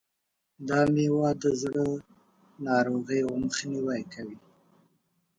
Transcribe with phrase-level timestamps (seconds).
[0.67, 1.85] دا مېوه د زړه
[2.65, 4.37] ناروغیو مخنیوی کوي.